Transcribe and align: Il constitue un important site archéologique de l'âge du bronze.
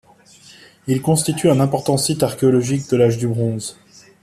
Il 0.87 0.99
constitue 1.03 1.51
un 1.51 1.59
important 1.59 1.95
site 1.95 2.23
archéologique 2.23 2.89
de 2.89 2.97
l'âge 2.97 3.19
du 3.19 3.27
bronze. 3.27 3.77